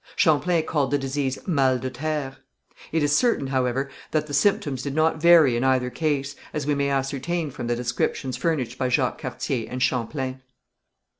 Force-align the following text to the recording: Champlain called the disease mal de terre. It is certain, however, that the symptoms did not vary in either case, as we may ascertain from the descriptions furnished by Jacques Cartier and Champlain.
Champlain 0.15 0.65
called 0.65 0.89
the 0.89 0.97
disease 0.97 1.37
mal 1.45 1.77
de 1.77 1.91
terre. 1.91 2.37
It 2.91 3.03
is 3.03 3.15
certain, 3.15 3.45
however, 3.45 3.91
that 4.09 4.25
the 4.25 4.33
symptoms 4.33 4.81
did 4.81 4.95
not 4.95 5.21
vary 5.21 5.55
in 5.55 5.63
either 5.63 5.91
case, 5.91 6.35
as 6.53 6.65
we 6.65 6.73
may 6.73 6.89
ascertain 6.89 7.51
from 7.51 7.67
the 7.67 7.75
descriptions 7.75 8.35
furnished 8.35 8.79
by 8.79 8.89
Jacques 8.89 9.21
Cartier 9.21 9.67
and 9.69 9.79
Champlain. 9.79 10.41